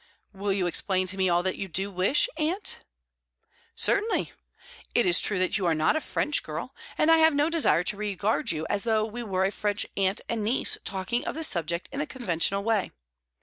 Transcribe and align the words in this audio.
"Will 0.33 0.51
you 0.51 0.65
explain 0.65 1.05
to 1.05 1.15
me 1.15 1.29
all 1.29 1.43
that 1.43 1.59
you 1.59 1.67
do 1.67 1.91
wish, 1.91 2.27
aunt?" 2.35 2.79
"Certainly. 3.75 4.33
It 4.95 5.05
is 5.05 5.19
true 5.19 5.37
that 5.37 5.59
you 5.59 5.67
are 5.67 5.75
not 5.75 5.95
a 5.95 6.01
French 6.01 6.41
girl, 6.41 6.73
and 6.97 7.11
I 7.11 7.19
have 7.19 7.35
no 7.35 7.51
desire 7.51 7.83
to 7.83 7.97
regard 7.97 8.51
you 8.51 8.65
as 8.67 8.83
though 8.85 9.05
we 9.05 9.21
were 9.21 9.45
a 9.45 9.51
French 9.51 9.85
aunt 9.95 10.21
and 10.27 10.43
niece 10.43 10.79
talking 10.85 11.23
of 11.27 11.35
this 11.35 11.49
subject 11.49 11.87
in 11.91 11.99
the 11.99 12.07
conventional 12.07 12.63
way. 12.63 12.89